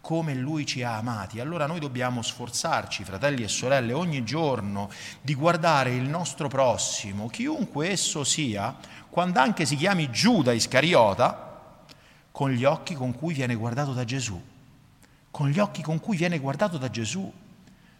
come 0.00 0.34
Lui 0.34 0.66
ci 0.66 0.82
ha 0.82 0.98
amati. 0.98 1.40
Allora 1.40 1.66
noi 1.66 1.80
dobbiamo 1.80 2.20
sforzarci, 2.20 3.04
fratelli 3.04 3.42
e 3.42 3.48
sorelle, 3.48 3.94
ogni 3.94 4.22
giorno 4.22 4.90
di 5.22 5.34
guardare 5.34 5.94
il 5.94 6.06
nostro 6.06 6.46
prossimo, 6.46 7.28
chiunque 7.28 7.88
esso 7.88 8.22
sia, 8.22 8.76
quando 9.08 9.40
anche 9.40 9.64
si 9.64 9.76
chiami 9.76 10.10
Giuda 10.10 10.52
Iscariota, 10.52 11.80
con 12.30 12.50
gli 12.50 12.64
occhi 12.64 12.94
con 12.94 13.16
cui 13.16 13.32
viene 13.32 13.54
guardato 13.54 13.94
da 13.94 14.04
Gesù. 14.04 14.38
Con 15.30 15.48
gli 15.48 15.58
occhi 15.58 15.80
con 15.80 15.98
cui 16.00 16.18
viene 16.18 16.38
guardato 16.38 16.76
da 16.76 16.90
Gesù. 16.90 17.32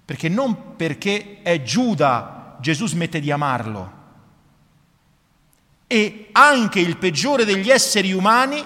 Perché 0.04 0.28
non 0.28 0.76
perché 0.76 1.40
è 1.40 1.62
Giuda 1.62 2.58
Gesù 2.60 2.86
smette 2.86 3.18
di 3.18 3.30
amarlo. 3.30 4.02
E 5.86 6.28
anche 6.32 6.80
il 6.80 6.96
peggiore 6.96 7.44
degli 7.44 7.70
esseri 7.70 8.12
umani 8.12 8.64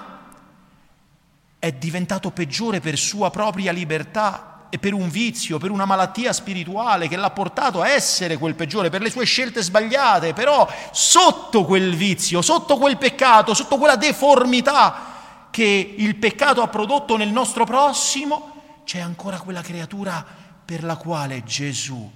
è 1.59 1.71
diventato 1.73 2.31
peggiore 2.31 2.79
per 2.79 2.97
sua 2.97 3.29
propria 3.29 3.71
libertà 3.71 4.67
e 4.69 4.77
per 4.77 4.93
un 4.93 5.09
vizio, 5.09 5.57
per 5.57 5.71
una 5.71 5.85
malattia 5.85 6.31
spirituale 6.31 7.07
che 7.07 7.17
l'ha 7.17 7.31
portato 7.31 7.81
a 7.81 7.89
essere 7.89 8.37
quel 8.37 8.55
peggiore, 8.55 8.89
per 8.89 9.01
le 9.01 9.09
sue 9.09 9.25
scelte 9.25 9.61
sbagliate, 9.61 10.33
però 10.33 10.67
sotto 10.91 11.65
quel 11.65 11.95
vizio, 11.95 12.41
sotto 12.41 12.77
quel 12.77 12.97
peccato, 12.97 13.53
sotto 13.53 13.77
quella 13.77 13.95
deformità 13.95 15.47
che 15.49 15.95
il 15.97 16.15
peccato 16.15 16.61
ha 16.61 16.67
prodotto 16.67 17.17
nel 17.17 17.29
nostro 17.29 17.65
prossimo, 17.65 18.81
c'è 18.85 18.99
ancora 18.99 19.39
quella 19.39 19.61
creatura 19.61 20.25
per 20.63 20.83
la 20.83 20.95
quale 20.95 21.43
Gesù 21.43 22.09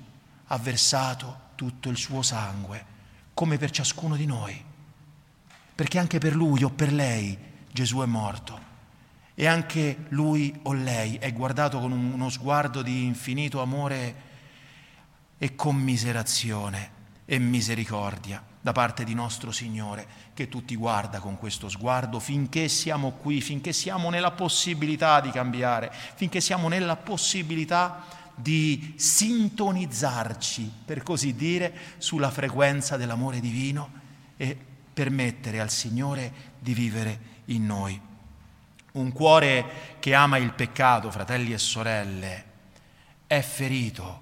ha 0.48 0.58
versato 0.58 1.40
tutto 1.56 1.90
il 1.90 1.98
suo 1.98 2.22
sangue, 2.22 2.86
come 3.34 3.58
per 3.58 3.72
ciascuno 3.72 4.16
di 4.16 4.28
noi, 4.28 4.64
perché 5.76 6.00
anche 6.00 6.20
per 6.20 6.36
lui 6.36 6.64
o 6.64 6.70
per 6.70 6.92
lei 6.92 7.38
Gesù 7.72 8.00
è 8.00 8.06
morto. 8.06 8.72
E 9.36 9.48
anche 9.48 10.06
lui 10.10 10.54
o 10.64 10.74
lei 10.74 11.18
è 11.18 11.34
guardato 11.34 11.80
con 11.80 11.92
uno 11.92 12.30
sguardo 12.30 12.84
di 12.84 13.06
infinito 13.06 13.62
amore 13.62 14.16
e 15.40 15.56
commiserazione 15.56 16.92
e 17.26 17.40
misericordia 17.40 18.44
da 18.62 18.72
parte 18.72 19.04
di 19.04 19.14
nostro 19.14 19.52
Signore, 19.52 20.08
che 20.34 20.48
tutti 20.48 20.76
guarda 20.76 21.20
con 21.20 21.38
questo 21.38 21.68
sguardo 21.68 22.20
finché 22.20 22.70
siamo 22.70 23.12
qui, 23.12 23.42
finché 23.42 23.74
siamo 23.74 24.10
nella 24.10 24.32
possibilità 24.32 25.20
di 25.20 25.32
cambiare, 25.32 25.92
finché 26.16 26.40
siamo 26.40 26.70
nella 26.70 26.96
possibilità 26.96 28.06
di 28.36 28.94
sintonizzarci, 28.96 30.72
per 30.86 31.04
così 31.04 31.36
dire, 31.36 31.74
sulla 31.98 32.32
frequenza 32.32 32.96
dell'amore 32.96 33.40
divino 33.40 33.92
e 34.38 34.58
permettere 34.94 35.60
al 35.60 35.70
Signore 35.70 36.32
di 36.60 36.74
vivere 36.74 37.20
in 37.46 37.66
noi. 37.66 38.00
Un 38.94 39.12
cuore 39.12 39.98
che 40.00 40.14
ama 40.14 40.38
il 40.38 40.54
peccato, 40.54 41.10
fratelli 41.10 41.52
e 41.52 41.58
sorelle, 41.58 42.44
è 43.26 43.42
ferito 43.42 44.22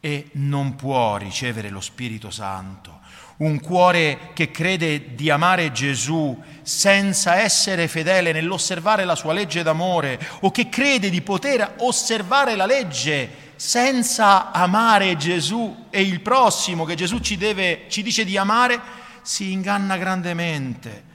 e 0.00 0.28
non 0.32 0.74
può 0.76 1.16
ricevere 1.16 1.70
lo 1.70 1.80
Spirito 1.80 2.30
Santo. 2.30 3.00
Un 3.36 3.60
cuore 3.60 4.30
che 4.32 4.50
crede 4.50 5.14
di 5.14 5.28
amare 5.28 5.72
Gesù 5.72 6.40
senza 6.62 7.36
essere 7.36 7.88
fedele 7.88 8.32
nell'osservare 8.32 9.04
la 9.04 9.14
sua 9.16 9.32
legge 9.32 9.62
d'amore 9.62 10.20
o 10.40 10.50
che 10.50 10.68
crede 10.68 11.10
di 11.10 11.22
poter 11.22 11.76
osservare 11.78 12.54
la 12.54 12.66
legge 12.66 13.52
senza 13.56 14.52
amare 14.52 15.16
Gesù 15.16 15.86
e 15.90 16.02
il 16.02 16.20
prossimo 16.20 16.84
che 16.84 16.94
Gesù 16.94 17.20
ci, 17.20 17.36
deve, 17.36 17.86
ci 17.88 18.02
dice 18.02 18.24
di 18.24 18.36
amare, 18.36 18.78
si 19.24 19.52
inganna 19.52 19.96
grandemente 19.96 21.12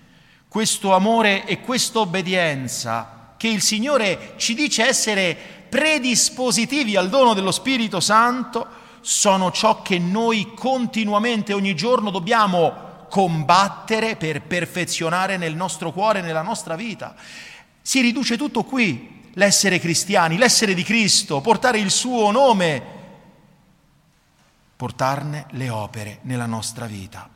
questo 0.50 0.96
amore 0.96 1.46
e 1.46 1.62
questa 1.62 2.00
obbedienza 2.00 3.34
che 3.38 3.48
il 3.48 3.62
Signore 3.62 4.34
ci 4.38 4.56
dice 4.56 4.86
essere 4.86 5.38
predispositivi 5.70 6.96
al 6.96 7.08
dono 7.08 7.36
dello 7.36 7.52
Spirito 7.52 8.00
Santo, 8.00 8.68
sono 9.02 9.52
ciò 9.52 9.84
che 9.84 10.00
noi 10.00 10.54
continuamente, 10.56 11.54
ogni 11.54 11.76
giorno 11.76 12.10
dobbiamo 12.10 13.06
combattere 13.10 14.16
per 14.16 14.42
perfezionare 14.42 15.38
nel 15.38 15.56
nostro 15.56 15.92
cuore, 15.92 16.22
nella 16.22 16.42
nostra 16.42 16.76
vita. 16.76 17.16
Si 17.82 18.02
riduce 18.02 18.36
tutto 18.36 18.64
qui, 18.64 19.30
l'essere 19.36 19.80
cristiani, 19.80 20.38
l'essere 20.38 20.74
di 20.74 20.84
Cristo, 20.84 21.42
portare 21.42 21.78
il 21.78 21.92
suo 21.92 22.32
nome, 22.32 22.84
portarne 24.76 25.46
le 25.52 25.70
opere 25.70 26.20
nella 26.24 26.48
nostra 26.48 26.88
vita. 26.88 27.30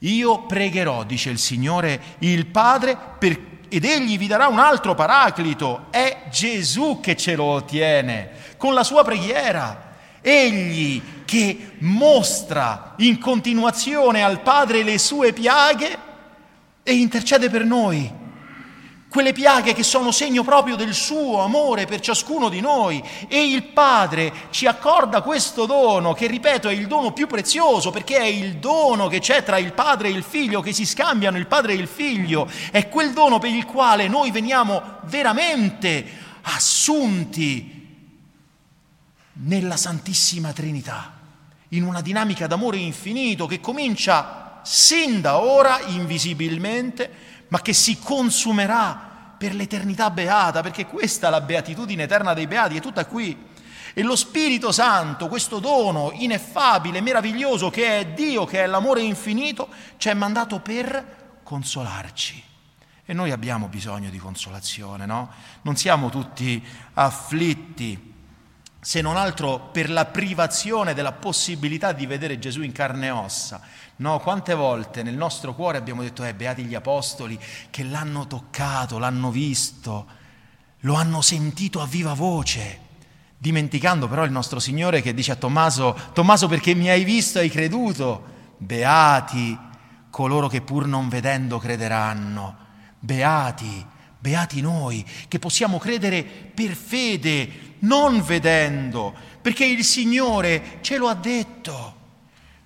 Io 0.00 0.42
pregherò, 0.42 1.02
dice 1.04 1.30
il 1.30 1.38
Signore, 1.38 2.00
il 2.18 2.46
Padre, 2.46 2.96
per, 3.18 3.40
ed 3.68 3.84
egli 3.84 4.16
vi 4.16 4.26
darà 4.26 4.46
un 4.46 4.58
altro 4.58 4.94
paraclito. 4.94 5.86
È 5.90 6.24
Gesù 6.30 7.00
che 7.00 7.16
ce 7.16 7.34
lo 7.34 7.44
ottiene 7.44 8.30
con 8.56 8.74
la 8.74 8.84
sua 8.84 9.02
preghiera. 9.02 9.86
Egli 10.20 11.02
che 11.24 11.72
mostra 11.78 12.94
in 12.98 13.18
continuazione 13.18 14.22
al 14.22 14.40
Padre 14.40 14.82
le 14.82 14.98
sue 14.98 15.32
piaghe 15.32 15.98
e 16.82 16.92
intercede 16.94 17.50
per 17.50 17.64
noi 17.64 18.17
quelle 19.08 19.32
piaghe 19.32 19.72
che 19.72 19.82
sono 19.82 20.10
segno 20.10 20.42
proprio 20.42 20.76
del 20.76 20.92
suo 20.92 21.40
amore 21.40 21.86
per 21.86 22.00
ciascuno 22.00 22.48
di 22.48 22.60
noi. 22.60 23.02
E 23.26 23.42
il 23.42 23.64
Padre 23.64 24.32
ci 24.50 24.66
accorda 24.66 25.22
questo 25.22 25.66
dono 25.66 26.12
che 26.12 26.26
ripeto 26.26 26.68
è 26.68 26.72
il 26.72 26.86
dono 26.86 27.12
più 27.12 27.26
prezioso 27.26 27.90
perché 27.90 28.18
è 28.18 28.26
il 28.26 28.56
dono 28.56 29.08
che 29.08 29.20
c'è 29.20 29.42
tra 29.42 29.58
il 29.58 29.72
Padre 29.72 30.08
e 30.08 30.12
il 30.12 30.22
Figlio 30.22 30.60
che 30.60 30.72
si 30.72 30.84
scambiano 30.84 31.38
il 31.38 31.46
Padre 31.46 31.72
e 31.72 31.76
il 31.76 31.88
Figlio. 31.88 32.48
È 32.70 32.88
quel 32.88 33.12
dono 33.12 33.38
per 33.38 33.50
il 33.50 33.64
quale 33.64 34.08
noi 34.08 34.30
veniamo 34.30 34.98
veramente 35.04 36.06
assunti 36.42 37.76
nella 39.40 39.76
Santissima 39.76 40.52
Trinità 40.52 41.16
in 41.72 41.84
una 41.84 42.00
dinamica 42.00 42.46
d'amore 42.46 42.78
infinito 42.78 43.46
che 43.46 43.60
comincia 43.60 44.47
sin 44.70 45.22
da 45.22 45.38
ora 45.38 45.80
invisibilmente 45.86 47.10
ma 47.48 47.62
che 47.62 47.72
si 47.72 47.98
consumerà 47.98 49.34
per 49.38 49.54
l'eternità 49.54 50.10
beata, 50.10 50.60
perché 50.60 50.84
questa 50.84 51.28
è 51.28 51.30
la 51.30 51.40
beatitudine 51.40 52.02
eterna 52.02 52.34
dei 52.34 52.46
beati, 52.46 52.76
è 52.76 52.80
tutta 52.80 53.06
qui. 53.06 53.46
E 53.94 54.02
lo 54.02 54.14
Spirito 54.14 54.70
Santo, 54.70 55.28
questo 55.28 55.58
dono 55.58 56.10
ineffabile, 56.12 57.00
meraviglioso 57.00 57.70
che 57.70 57.98
è 57.98 58.06
Dio, 58.08 58.44
che 58.44 58.64
è 58.64 58.66
l'amore 58.66 59.00
infinito, 59.00 59.68
ci 59.96 60.10
è 60.10 60.14
mandato 60.14 60.60
per 60.60 61.40
consolarci. 61.42 62.44
E 63.06 63.12
noi 63.14 63.30
abbiamo 63.30 63.68
bisogno 63.68 64.10
di 64.10 64.18
consolazione, 64.18 65.06
no? 65.06 65.30
Non 65.62 65.76
siamo 65.76 66.10
tutti 66.10 66.62
afflitti, 66.92 68.07
se 68.88 69.02
non 69.02 69.18
altro 69.18 69.68
per 69.70 69.90
la 69.90 70.06
privazione 70.06 70.94
della 70.94 71.12
possibilità 71.12 71.92
di 71.92 72.06
vedere 72.06 72.38
Gesù 72.38 72.62
in 72.62 72.72
carne 72.72 73.08
e 73.08 73.10
ossa. 73.10 73.60
No, 73.96 74.18
quante 74.18 74.54
volte 74.54 75.02
nel 75.02 75.14
nostro 75.14 75.54
cuore 75.54 75.76
abbiamo 75.76 76.00
detto, 76.00 76.24
eh, 76.24 76.32
beati 76.32 76.64
gli 76.64 76.74
apostoli 76.74 77.38
che 77.68 77.82
l'hanno 77.82 78.26
toccato, 78.26 78.96
l'hanno 78.96 79.30
visto, 79.30 80.06
lo 80.78 80.94
hanno 80.94 81.20
sentito 81.20 81.82
a 81.82 81.86
viva 81.86 82.14
voce, 82.14 82.78
dimenticando 83.36 84.08
però 84.08 84.24
il 84.24 84.30
nostro 84.30 84.58
Signore 84.58 85.02
che 85.02 85.12
dice 85.12 85.32
a 85.32 85.36
Tommaso, 85.36 85.94
Tommaso 86.14 86.48
perché 86.48 86.72
mi 86.72 86.88
hai 86.88 87.04
visto 87.04 87.40
hai 87.40 87.50
creduto, 87.50 88.24
beati 88.56 89.54
coloro 90.08 90.48
che 90.48 90.62
pur 90.62 90.86
non 90.86 91.10
vedendo 91.10 91.58
crederanno, 91.58 92.56
beati, 92.98 93.84
beati 94.18 94.62
noi 94.62 95.04
che 95.28 95.38
possiamo 95.38 95.76
credere 95.76 96.22
per 96.22 96.72
fede, 96.72 97.67
non 97.80 98.22
vedendo, 98.22 99.14
perché 99.40 99.64
il 99.64 99.84
Signore 99.84 100.78
ce 100.80 100.96
lo 100.96 101.08
ha 101.08 101.14
detto. 101.14 101.94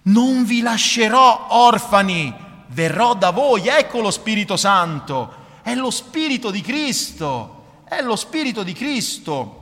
Non 0.03 0.45
vi 0.45 0.63
lascerò 0.63 1.47
orfani, 1.51 2.35
verrò 2.69 3.15
da 3.15 3.31
voi. 3.31 3.69
Ecco 3.69 4.01
lo 4.01 4.11
Spirito 4.11 4.57
Santo. 4.57 5.41
È 5.63 5.75
lo 5.75 5.91
Spirito 5.91 6.51
di 6.51 6.61
Cristo. 6.61 7.83
È 7.85 8.01
lo 8.03 8.17
Spirito 8.17 8.63
di 8.63 8.73
Cristo. 8.73 9.59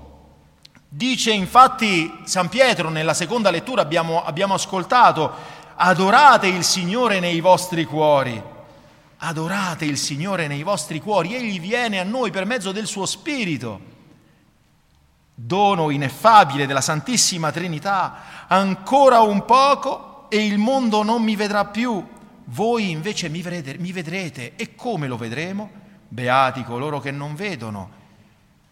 Dice 0.88 1.30
infatti 1.30 2.10
San 2.24 2.48
Pietro 2.48 2.88
nella 2.88 3.14
seconda 3.14 3.50
lettura 3.50 3.82
abbiamo, 3.82 4.24
abbiamo 4.24 4.54
ascoltato, 4.54 5.32
adorate 5.76 6.46
il 6.46 6.64
Signore 6.64 7.20
nei 7.20 7.40
vostri 7.40 7.84
cuori. 7.84 8.42
Adorate 9.18 9.84
il 9.84 9.98
Signore 9.98 10.46
nei 10.46 10.62
vostri 10.62 11.00
cuori. 11.00 11.34
Egli 11.34 11.60
viene 11.60 12.00
a 12.00 12.04
noi 12.04 12.30
per 12.30 12.46
mezzo 12.46 12.72
del 12.72 12.86
suo 12.86 13.04
Spirito 13.04 13.98
dono 15.44 15.90
ineffabile 15.90 16.66
della 16.66 16.80
Santissima 16.80 17.50
Trinità, 17.50 18.46
ancora 18.48 19.20
un 19.20 19.44
poco 19.44 20.28
e 20.28 20.44
il 20.44 20.58
mondo 20.58 21.02
non 21.02 21.22
mi 21.22 21.36
vedrà 21.36 21.64
più, 21.66 22.06
voi 22.44 22.90
invece 22.90 23.28
mi 23.28 23.42
vedrete, 23.42 23.78
mi 23.78 23.92
vedrete. 23.92 24.54
E 24.56 24.74
come 24.74 25.06
lo 25.06 25.16
vedremo? 25.16 25.80
beati 26.10 26.64
coloro 26.64 26.98
che 26.98 27.12
non 27.12 27.34
vedono, 27.34 27.90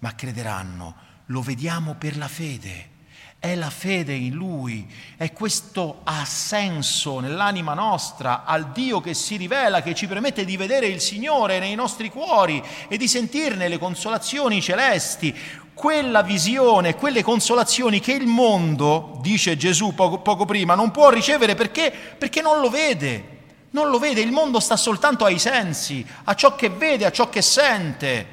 ma 0.00 0.14
crederanno. 0.14 1.06
Lo 1.26 1.40
vediamo 1.40 1.94
per 1.94 2.16
la 2.16 2.28
fede. 2.28 2.96
È 3.38 3.54
la 3.54 3.70
fede 3.70 4.14
in 4.14 4.34
Lui, 4.34 4.92
è 5.16 5.32
questo 5.32 6.00
assenso 6.02 7.20
nell'anima 7.20 7.72
nostra 7.72 8.42
al 8.44 8.72
Dio 8.72 9.00
che 9.00 9.14
si 9.14 9.36
rivela, 9.36 9.80
che 9.80 9.94
ci 9.94 10.08
permette 10.08 10.44
di 10.44 10.56
vedere 10.56 10.88
il 10.88 11.00
Signore 11.00 11.60
nei 11.60 11.76
nostri 11.76 12.10
cuori 12.10 12.60
e 12.88 12.96
di 12.96 13.06
sentirne 13.06 13.68
le 13.68 13.78
consolazioni 13.78 14.60
celesti, 14.60 15.32
quella 15.78 16.22
visione, 16.22 16.96
quelle 16.96 17.22
consolazioni 17.22 18.00
che 18.00 18.10
il 18.10 18.26
mondo, 18.26 19.20
dice 19.22 19.56
Gesù 19.56 19.94
poco, 19.94 20.18
poco 20.18 20.44
prima, 20.44 20.74
non 20.74 20.90
può 20.90 21.08
ricevere 21.08 21.54
perché, 21.54 21.92
perché 22.18 22.42
non 22.42 22.60
lo 22.60 22.68
vede. 22.68 23.36
Non 23.70 23.88
lo 23.88 24.00
vede, 24.00 24.20
il 24.20 24.32
mondo 24.32 24.58
sta 24.58 24.76
soltanto 24.76 25.24
ai 25.24 25.38
sensi, 25.38 26.04
a 26.24 26.34
ciò 26.34 26.56
che 26.56 26.68
vede, 26.68 27.06
a 27.06 27.12
ciò 27.12 27.28
che 27.28 27.42
sente. 27.42 28.26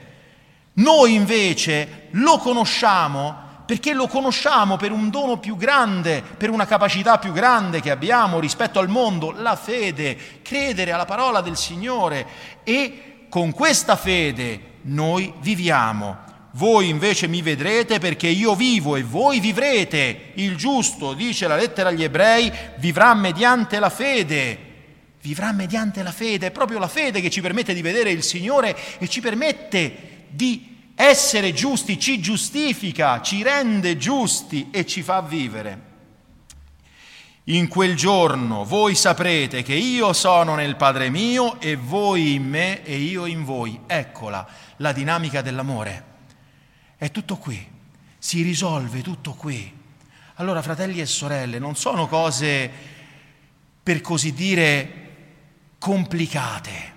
Noi 0.74 1.14
invece 1.14 2.08
lo 2.12 2.40
conosciamo 2.40 3.44
perché 3.64 3.94
lo 3.94 4.08
conosciamo 4.08 4.76
per 4.76 4.92
un 4.92 5.12
dono 5.12 5.38
più 5.38 5.56
grande, 5.56 6.24
per 6.24 6.50
una 6.50 6.66
capacità 6.66 7.20
più 7.20 7.32
grande 7.32 7.80
che 7.80 7.92
abbiamo 7.92 8.40
rispetto 8.40 8.80
al 8.80 8.90
mondo, 8.90 9.32
la 9.32 9.56
fede, 9.56 10.42
credere 10.42 10.92
alla 10.92 11.06
parola 11.06 11.42
del 11.42 11.58
Signore 11.58 12.26
e 12.64 13.28
con 13.30 13.52
questa 13.52 13.96
fede 13.96 14.74
noi 14.84 15.32
viviamo. 15.42 16.25
Voi 16.56 16.88
invece 16.88 17.28
mi 17.28 17.42
vedrete 17.42 18.00
perché 18.00 18.28
io 18.28 18.56
vivo 18.56 18.96
e 18.96 19.04
voi 19.04 19.42
vivrete. 19.42 20.32
Il 20.36 20.56
giusto, 20.56 21.14
dice 21.14 21.48
la 21.48 21.58
lettera 21.58 21.90
agli 21.90 22.04
ebrei, 22.04 22.50
vivrà 22.78 23.14
mediante 23.14 23.78
la 23.78 23.90
fede. 23.90 24.60
Vivrà 25.22 25.52
mediante 25.52 26.02
la 26.02 26.14
fede, 26.14 26.48
è 26.48 26.52
proprio 26.52 26.80
la 26.80 26.88
fede 26.88 27.20
che 27.20 27.30
ci 27.30 27.42
permette 27.42 27.74
di 27.74 27.82
vedere 27.82 28.12
il 28.12 28.24
Signore 28.24 28.78
e 29.00 29.10
ci 29.10 29.20
permette 29.20 30.28
di 30.30 30.94
essere 30.96 31.52
giusti 31.52 32.00
ci 32.00 32.22
giustifica, 32.22 33.22
ci 33.22 33.44
rende 33.44 33.98
giusti 33.98 34.70
e 34.72 34.86
ci 34.86 35.02
fa 35.02 35.22
vivere. 35.22 35.82
In 37.46 37.68
quel 37.68 37.96
giorno 37.96 38.64
voi 38.64 38.96
saprete 38.96 39.62
che 39.62 39.74
io 39.74 40.14
sono 40.14 40.56
nel 40.56 40.78
Padre 40.78 41.10
mio 41.10 41.60
e 41.60 41.76
voi 41.76 42.36
in 42.36 42.48
me 42.48 42.82
e 42.86 42.96
io 42.96 43.26
in 43.26 43.44
voi. 43.44 43.82
Eccola 43.88 44.48
la 44.78 44.94
dinamica 44.94 45.42
dell'amore. 45.42 46.14
È 46.98 47.12
tutto 47.12 47.38
qui, 47.38 47.66
si 48.18 48.42
risolve 48.42 49.02
tutto 49.02 49.34
qui. 49.34 49.84
Allora, 50.36 50.62
fratelli 50.62 51.00
e 51.00 51.06
sorelle, 51.06 51.60
non 51.60 51.76
sono 51.76 52.08
cose, 52.08 52.70
per 53.82 54.02
così 54.02 54.34
dire, 54.34 55.04
complicate 55.78 56.94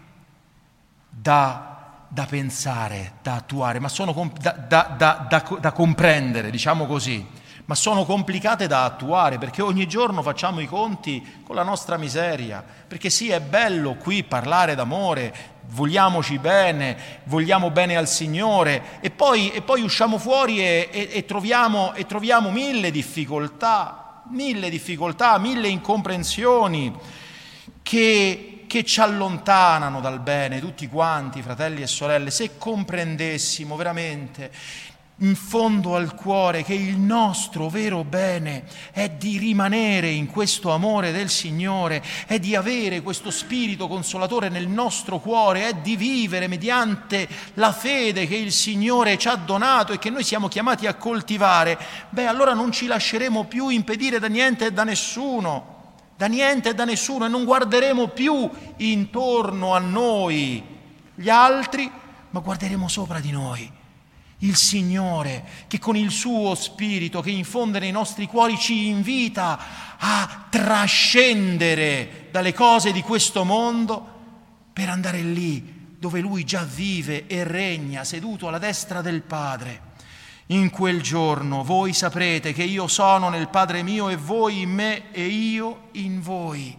da 1.09 1.69
da 2.09 2.25
pensare, 2.25 3.14
da 3.23 3.35
attuare, 3.35 3.78
ma 3.78 3.88
sono 3.88 4.14
da, 4.40 4.52
da, 4.52 5.26
da, 5.61 5.73
comprendere, 5.73 6.50
diciamo 6.50 6.87
così, 6.87 7.25
ma 7.69 7.75
sono 7.75 8.07
complicate 8.07 8.67
da 8.67 8.85
attuare 8.85 9.37
perché 9.37 9.61
ogni 9.61 9.87
giorno 9.87 10.23
facciamo 10.23 10.61
i 10.61 10.67
conti 10.67 11.43
con 11.43 11.55
la 11.55 11.63
nostra 11.63 11.99
miseria, 11.99 12.65
perché 12.87 13.11
sì, 13.11 13.29
è 13.29 13.41
bello 13.41 13.97
qui 13.97 14.25
parlare 14.25 14.75
d'amore, 14.75 15.35
vogliamoci 15.67 16.39
bene, 16.39 17.21
vogliamo 17.25 17.71
bene 17.71 17.99
al 17.99 18.09
Signore 18.09 18.99
e 19.01 19.11
poi, 19.11 19.51
e 19.51 19.61
poi 19.61 19.83
usciamo 19.83 20.17
fuori 20.17 20.61
e, 20.61 20.89
e, 20.91 21.09
e, 21.13 21.25
troviamo, 21.27 21.93
e 21.93 22.07
troviamo 22.07 22.51
mille 22.51 22.91
difficoltà, 22.91 24.23
mille 24.31 24.71
difficoltà, 24.71 25.37
mille 25.37 25.69
incomprensioni 25.69 26.95
che 27.83 28.55
che 28.69 28.85
ci 28.85 29.01
allontanano 29.01 30.03
dal 30.03 30.21
bene, 30.21 30.61
tutti 30.61 30.87
quanti, 30.89 31.41
fratelli 31.41 31.81
e 31.81 31.87
sorelle, 31.87 32.31
se 32.31 32.59
comprendessimo 32.59 33.77
veramente 33.77 34.51
in 35.21 35.35
fondo 35.35 35.97
al 35.97 36.15
cuore 36.15 36.63
che 36.63 36.75
il 36.75 36.97
nostro 36.97 37.69
vero 37.69 38.05
bene 38.05 38.65
è 38.93 39.11
di 39.11 39.39
rimanere 39.39 40.11
in 40.11 40.27
questo 40.27 40.71
amore 40.71 41.11
del 41.11 41.29
Signore, 41.29 42.03
è 42.27 42.39
di 42.39 42.55
avere 42.55 43.01
questo 43.01 43.31
spirito 43.31 43.89
consolatore 43.89 44.49
nel 44.49 44.69
nostro 44.69 45.19
cuore, 45.19 45.69
è 45.69 45.75
di 45.75 45.97
vivere 45.97 46.47
mediante 46.47 47.28
la 47.54 47.73
fede 47.73 48.26
che 48.26 48.37
il 48.37 48.52
Signore 48.52 49.19
ci 49.19 49.28
ha 49.28 49.35
donato 49.35 49.93
e 49.93 49.99
che 49.99 50.11
noi 50.11 50.23
siamo 50.23 50.47
chiamati 50.47 50.87
a 50.87 50.95
coltivare, 50.95 51.78
beh 52.11 52.26
allora 52.26 52.54
non 52.54 52.71
ci 52.71 52.87
lasceremo 52.87 53.45
più 53.45 53.69
impedire 53.69 54.21
da 54.21 54.28
niente 54.28 54.67
e 54.67 54.73
da 54.73 54.85
nessuno 54.85 55.76
da 56.17 56.26
niente 56.26 56.71
e 56.71 56.75
da 56.75 56.85
nessuno 56.85 57.26
e 57.26 57.28
non 57.28 57.45
guarderemo 57.45 58.09
più 58.09 58.50
intorno 58.78 59.73
a 59.73 59.78
noi 59.78 60.61
gli 61.15 61.28
altri, 61.28 61.89
ma 62.31 62.41
guarderemo 62.41 62.89
sopra 62.89 63.21
di 63.21 63.31
noi 63.31 63.77
il 64.39 64.57
Signore 64.57 65.45
che 65.67 65.79
con 65.79 65.97
il 65.97 66.11
suo 66.11 66.55
spirito 66.55 67.21
che 67.21 67.31
infonde 67.31 67.79
nei 67.79 67.91
nostri 67.91 68.27
cuori 68.27 68.57
ci 68.57 68.87
invita 68.87 69.59
a 69.99 70.47
trascendere 70.49 72.29
dalle 72.31 72.53
cose 72.53 72.93
di 72.93 73.03
questo 73.03 73.45
mondo 73.45 74.17
per 74.73 74.89
andare 74.89 75.23
lì 75.23 75.97
dove 75.99 76.21
Lui 76.21 76.45
già 76.45 76.63
vive 76.63 77.27
e 77.27 77.43
regna 77.43 78.05
seduto 78.05 78.47
alla 78.47 78.59
destra 78.59 79.01
del 79.01 79.23
Padre. 79.23 79.87
In 80.51 80.71
quel 80.71 81.03
giorno 81.03 81.65
voi 81.65 81.93
saprete 81.93 82.53
che 82.53 82.63
io 82.63 82.87
sono 82.87 83.29
nel 83.29 83.49
Padre 83.49 83.83
mio 83.83 84.09
e 84.09 84.17
voi 84.17 84.63
in 84.63 84.71
me 84.71 85.11
e 85.11 85.27
io 85.27 85.89
in 85.93 86.23
voi. 86.23 86.77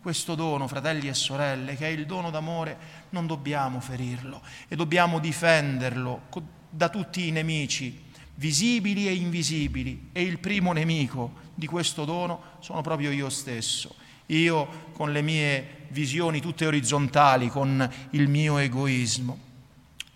Questo 0.00 0.34
dono, 0.34 0.68
fratelli 0.68 1.08
e 1.08 1.14
sorelle, 1.14 1.74
che 1.74 1.86
è 1.86 1.90
il 1.90 2.06
dono 2.06 2.30
d'amore, 2.30 2.78
non 3.10 3.26
dobbiamo 3.26 3.80
ferirlo 3.80 4.42
e 4.68 4.76
dobbiamo 4.76 5.18
difenderlo 5.18 6.22
da 6.68 6.88
tutti 6.88 7.26
i 7.26 7.30
nemici, 7.30 8.04
visibili 8.34 9.08
e 9.08 9.14
invisibili. 9.14 10.10
E 10.12 10.22
il 10.22 10.38
primo 10.38 10.72
nemico 10.72 11.46
di 11.54 11.66
questo 11.66 12.04
dono 12.04 12.42
sono 12.60 12.80
proprio 12.80 13.10
io 13.10 13.28
stesso. 13.28 13.94
Io 14.26 14.90
con 14.92 15.12
le 15.12 15.22
mie 15.22 15.86
visioni 15.88 16.40
tutte 16.40 16.66
orizzontali, 16.66 17.48
con 17.48 17.90
il 18.10 18.28
mio 18.28 18.58
egoismo. 18.58 19.46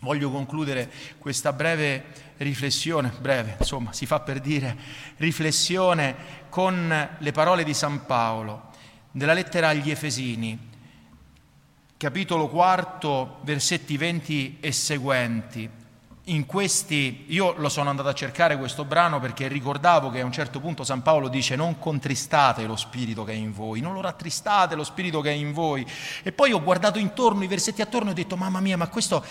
Voglio 0.00 0.30
concludere 0.30 0.90
questa 1.18 1.52
breve 1.52 2.04
riflessione, 2.38 3.12
breve, 3.20 3.56
insomma, 3.58 3.92
si 3.92 4.04
fa 4.04 4.20
per 4.20 4.40
dire, 4.40 4.76
riflessione 5.18 6.14
con 6.48 7.08
le 7.16 7.32
parole 7.32 7.62
di 7.62 7.72
San 7.72 8.04
Paolo 8.04 8.70
nella 9.12 9.32
lettera 9.32 9.68
agli 9.68 9.90
Efesini, 9.90 10.58
capitolo 11.96 12.48
quarto, 12.48 13.40
versetti 13.42 13.96
20 13.96 14.58
e 14.60 14.72
seguenti. 14.72 15.68
In 16.26 16.46
questi, 16.46 17.24
io 17.28 17.54
lo 17.56 17.68
sono 17.68 17.90
andato 17.90 18.08
a 18.08 18.14
cercare 18.14 18.56
questo 18.56 18.84
brano 18.84 19.18
perché 19.18 19.48
ricordavo 19.48 20.08
che 20.08 20.20
a 20.20 20.24
un 20.24 20.30
certo 20.30 20.60
punto 20.60 20.84
San 20.84 21.02
Paolo 21.02 21.26
dice 21.26 21.56
non 21.56 21.80
contristate 21.80 22.64
lo 22.64 22.76
spirito 22.76 23.24
che 23.24 23.32
è 23.32 23.34
in 23.34 23.52
voi, 23.52 23.80
non 23.80 23.92
lo 23.92 24.00
rattristate 24.00 24.76
lo 24.76 24.84
spirito 24.84 25.20
che 25.20 25.30
è 25.30 25.34
in 25.34 25.52
voi. 25.52 25.84
E 26.22 26.30
poi 26.30 26.52
ho 26.52 26.62
guardato 26.62 27.00
intorno, 27.00 27.42
i 27.42 27.48
versetti 27.48 27.82
attorno 27.82 28.10
e 28.10 28.12
ho 28.12 28.14
detto 28.14 28.36
mamma 28.36 28.60
mia, 28.60 28.76
ma 28.76 28.86
questo 28.86 29.24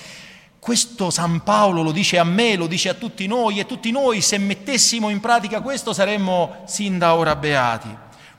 questo 0.60 1.10
San 1.10 1.42
Paolo 1.44 1.82
lo 1.82 1.92
dice 1.92 2.20
a 2.20 2.24
me, 2.24 2.56
lo 2.56 2.68
dice 2.68 2.90
a 2.90 2.94
tutti 2.94 3.26
noi 3.26 3.60
e 3.60 3.66
tutti 3.66 3.90
noi 3.90 4.22
se 4.22 4.38
mettessimo 4.38 5.10
in 5.10 5.20
pratica 5.20 5.62
questo 5.62 5.94
saremmo 5.94 6.64
sin 6.66 7.00
da 7.00 7.16
ora 7.16 7.36
beati. 7.36 7.90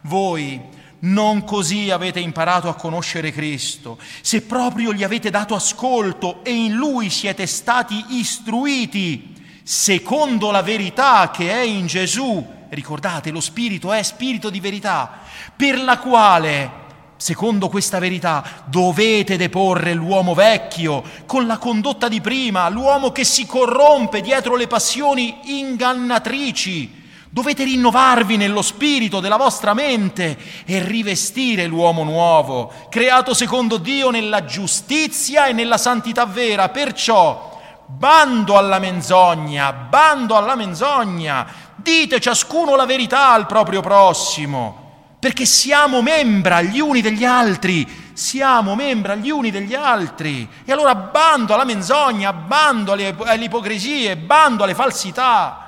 Voi 0.03 0.61
non 1.03 1.45
così 1.45 1.91
avete 1.91 2.21
imparato 2.21 2.69
a 2.69 2.75
conoscere 2.75 3.33
Cristo, 3.33 3.99
se 4.21 4.43
proprio 4.43 4.93
gli 4.93 5.03
avete 5.03 5.31
dato 5.31 5.55
ascolto 5.55 6.45
e 6.45 6.53
in 6.53 6.75
Lui 6.75 7.11
siete 7.11 7.47
stati 7.47 8.05
istruiti 8.11 9.33
secondo 9.63 10.51
la 10.51 10.63
verità 10.63 11.31
che 11.33 11.51
è 11.51 11.61
in 11.61 11.87
Gesù. 11.87 12.45
Ricordate, 12.69 13.31
lo 13.31 13.41
Spirito 13.41 13.93
è 13.93 14.03
Spirito 14.03 14.51
di 14.51 14.61
verità, 14.61 15.21
per 15.55 15.81
la 15.81 15.99
quale 15.99 16.81
Secondo 17.23 17.69
questa 17.69 18.01
verità 18.01 18.65
dovete 18.65 19.37
deporre 19.37 19.95
l'uomo 19.95 20.35
vecchio 20.35 21.05
con 21.25 21.47
la 21.47 21.57
condotta 21.57 22.09
di 22.09 22.21
prima, 22.21 22.69
l'uomo 22.69 23.13
che 23.13 23.23
si 23.23 23.47
corrompe 23.47 24.21
dietro 24.21 24.57
le 24.57 24.67
passioni 24.67 25.39
ingannatrici. 25.61 27.02
Dovete 27.35 27.65
rinnovarvi 27.65 28.37
nello 28.37 28.61
spirito 28.61 29.19
della 29.19 29.39
vostra 29.39 29.73
mente 29.73 30.37
e 30.67 30.85
rivestire 30.85 31.65
l'uomo 31.65 32.05
nuovo, 32.05 32.71
creato 32.91 33.33
secondo 33.33 33.79
Dio 33.79 34.11
nella 34.11 34.45
giustizia 34.45 35.47
e 35.47 35.55
nella 35.55 35.79
santità 35.79 36.27
vera. 36.27 36.69
Perciò, 36.69 37.59
bando 37.87 38.59
alla 38.59 38.79
menzogna, 38.79 39.73
bando 39.73 40.37
alla 40.37 40.57
menzogna, 40.57 41.47
dite 41.75 42.21
ciascuno 42.21 42.77
la 42.77 42.85
verità 42.85 43.31
al 43.31 43.47
proprio 43.47 43.81
prossimo 43.81 44.81
perché 45.19 45.47
siamo 45.47 46.03
membra 46.03 46.61
gli 46.61 46.81
uni 46.81 47.01
degli 47.01 47.25
altri, 47.25 48.11
siamo 48.13 48.75
membra 48.75 49.15
gli 49.15 49.31
uni 49.31 49.53
degli 49.53 49.73
altri. 49.73 50.47
E 50.65 50.73
allora 50.73 50.97
bando 50.97 51.55
alla 51.55 51.65
menzogna, 51.65 52.33
bando 52.33 52.91
alle, 52.91 53.15
alle 53.25 53.45
ipocrisie, 53.45 54.17
bando 54.17 54.65
alle 54.65 54.75
falsità. 54.75 55.62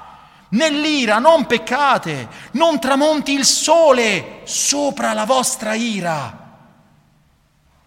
Nell'ira 0.54 1.18
non 1.18 1.46
peccate, 1.46 2.28
non 2.52 2.78
tramonti 2.78 3.32
il 3.32 3.44
sole 3.44 4.40
sopra 4.44 5.12
la 5.12 5.24
vostra 5.24 5.74
ira. 5.74 6.42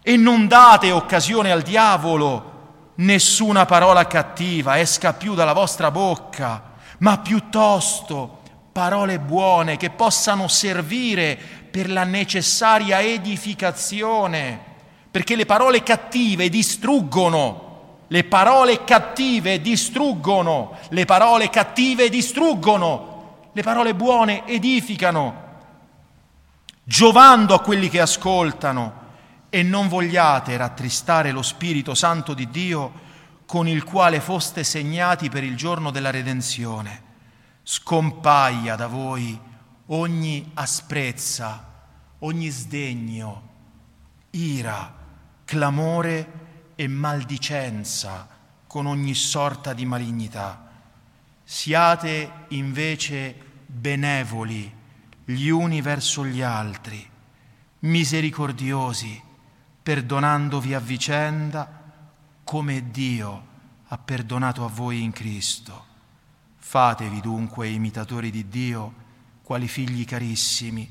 E 0.02 0.16
non 0.16 0.46
date 0.46 0.90
occasione 0.90 1.50
al 1.50 1.62
diavolo, 1.62 2.92
nessuna 2.96 3.64
parola 3.64 4.06
cattiva 4.06 4.78
esca 4.78 5.14
più 5.14 5.34
dalla 5.34 5.52
vostra 5.54 5.90
bocca, 5.90 6.74
ma 6.98 7.18
piuttosto 7.18 8.42
parole 8.72 9.18
buone 9.18 9.76
che 9.76 9.90
possano 9.90 10.46
servire 10.46 11.38
per 11.70 11.90
la 11.90 12.04
necessaria 12.04 13.00
edificazione, 13.00 14.60
perché 15.10 15.36
le 15.36 15.46
parole 15.46 15.82
cattive 15.82 16.48
distruggono. 16.48 17.67
Le 18.10 18.24
parole 18.24 18.84
cattive 18.84 19.60
distruggono, 19.60 20.78
le 20.88 21.04
parole 21.04 21.50
cattive 21.50 22.08
distruggono, 22.08 23.50
le 23.52 23.62
parole 23.62 23.94
buone 23.94 24.46
edificano, 24.46 25.46
giovando 26.82 27.54
a 27.54 27.60
quelli 27.60 27.90
che 27.90 28.00
ascoltano 28.00 29.06
e 29.50 29.62
non 29.62 29.88
vogliate 29.88 30.56
rattristare 30.56 31.32
lo 31.32 31.42
Spirito 31.42 31.94
Santo 31.94 32.32
di 32.32 32.48
Dio 32.50 33.06
con 33.44 33.68
il 33.68 33.84
quale 33.84 34.20
foste 34.20 34.64
segnati 34.64 35.28
per 35.28 35.44
il 35.44 35.56
giorno 35.56 35.90
della 35.90 36.10
redenzione. 36.10 37.02
Scompaia 37.62 38.74
da 38.74 38.86
voi 38.86 39.38
ogni 39.86 40.50
asprezza, 40.54 41.64
ogni 42.20 42.48
sdegno, 42.48 43.42
ira, 44.30 44.94
clamore 45.44 46.47
e 46.80 46.86
maldicenza 46.86 48.28
con 48.68 48.86
ogni 48.86 49.12
sorta 49.12 49.72
di 49.72 49.84
malignità. 49.84 50.70
Siate 51.42 52.44
invece 52.50 53.34
benevoli 53.66 54.72
gli 55.24 55.48
uni 55.48 55.80
verso 55.80 56.24
gli 56.24 56.40
altri, 56.40 57.04
misericordiosi, 57.80 59.20
perdonandovi 59.82 60.72
a 60.72 60.78
vicenda 60.78 61.92
come 62.44 62.92
Dio 62.92 63.46
ha 63.88 63.98
perdonato 63.98 64.64
a 64.64 64.68
voi 64.68 65.02
in 65.02 65.10
Cristo. 65.10 65.84
Fatevi 66.58 67.20
dunque 67.20 67.66
imitatori 67.66 68.30
di 68.30 68.48
Dio, 68.48 68.94
quali 69.42 69.66
figli 69.66 70.04
carissimi, 70.04 70.88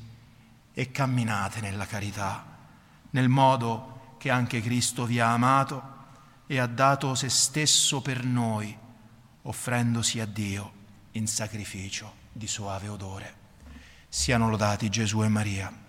e 0.74 0.90
camminate 0.90 1.62
nella 1.62 1.86
carità, 1.86 2.44
nel 3.10 3.30
modo 3.30 3.97
che 4.18 4.30
anche 4.30 4.60
Cristo 4.60 5.06
vi 5.06 5.20
ha 5.20 5.32
amato 5.32 5.96
e 6.46 6.58
ha 6.58 6.66
dato 6.66 7.14
se 7.14 7.28
stesso 7.28 8.02
per 8.02 8.24
noi, 8.24 8.76
offrendosi 9.42 10.20
a 10.20 10.26
Dio 10.26 10.72
in 11.12 11.26
sacrificio 11.26 12.14
di 12.32 12.46
soave 12.46 12.88
odore. 12.88 13.34
Siano 14.08 14.48
lodati 14.48 14.88
Gesù 14.88 15.22
e 15.22 15.28
Maria. 15.28 15.86